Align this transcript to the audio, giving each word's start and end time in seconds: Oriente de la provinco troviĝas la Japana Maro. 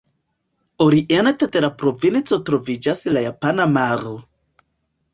Oriente 0.85 1.49
de 1.57 1.61
la 1.67 1.71
provinco 1.83 2.41
troviĝas 2.49 3.07
la 3.17 3.27
Japana 3.31 3.71
Maro. 3.79 4.19